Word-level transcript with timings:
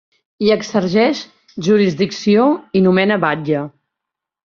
Hi 0.45 0.47
exerceix 0.55 1.21
jurisdicció 1.69 2.49
i 2.81 2.85
nomena 2.89 3.23
batlle. 3.29 3.67